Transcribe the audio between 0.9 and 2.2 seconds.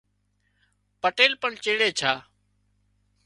پٽيل پڻ چيڙي ڇا